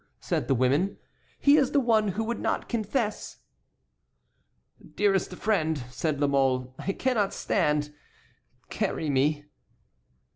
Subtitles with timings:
[0.19, 0.97] said the women;
[1.37, 3.37] "he is the one who would not confess."
[4.95, 7.93] "Dearest friend," said La Mole, "I cannot stand.
[8.71, 9.45] Carry me!"